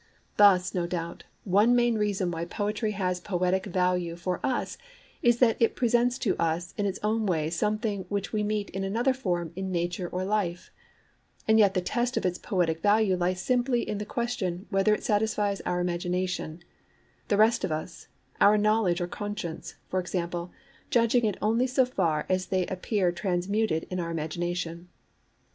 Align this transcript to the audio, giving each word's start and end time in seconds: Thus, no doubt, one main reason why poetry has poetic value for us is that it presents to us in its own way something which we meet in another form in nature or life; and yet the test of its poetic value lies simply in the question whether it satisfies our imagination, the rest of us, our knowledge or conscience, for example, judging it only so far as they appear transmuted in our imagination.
Thus, 0.37 0.73
no 0.73 0.87
doubt, 0.87 1.25
one 1.43 1.75
main 1.75 1.93
reason 1.93 2.31
why 2.31 2.45
poetry 2.45 2.93
has 2.93 3.19
poetic 3.19 3.67
value 3.67 4.15
for 4.15 4.39
us 4.43 4.79
is 5.21 5.37
that 5.37 5.61
it 5.61 5.75
presents 5.75 6.17
to 6.17 6.35
us 6.39 6.73
in 6.75 6.87
its 6.87 6.97
own 7.03 7.27
way 7.27 7.51
something 7.51 8.05
which 8.09 8.33
we 8.33 8.41
meet 8.41 8.71
in 8.71 8.83
another 8.83 9.13
form 9.13 9.53
in 9.55 9.71
nature 9.71 10.09
or 10.09 10.25
life; 10.25 10.71
and 11.47 11.59
yet 11.59 11.75
the 11.75 11.81
test 11.85 12.17
of 12.17 12.25
its 12.25 12.39
poetic 12.39 12.81
value 12.81 13.15
lies 13.15 13.41
simply 13.41 13.87
in 13.87 13.99
the 13.99 14.03
question 14.07 14.65
whether 14.71 14.91
it 14.95 15.03
satisfies 15.03 15.61
our 15.67 15.79
imagination, 15.79 16.63
the 17.27 17.37
rest 17.37 17.63
of 17.63 17.71
us, 17.71 18.07
our 18.39 18.57
knowledge 18.57 19.01
or 19.01 19.07
conscience, 19.07 19.75
for 19.87 19.99
example, 19.99 20.51
judging 20.89 21.25
it 21.25 21.37
only 21.43 21.67
so 21.67 21.85
far 21.85 22.25
as 22.27 22.47
they 22.47 22.65
appear 22.65 23.11
transmuted 23.11 23.85
in 23.91 23.99
our 23.99 24.09
imagination. 24.09 24.89